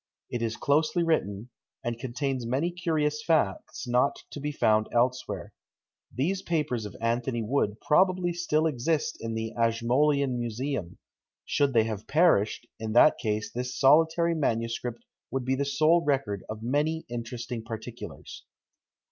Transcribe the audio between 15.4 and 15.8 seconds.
be the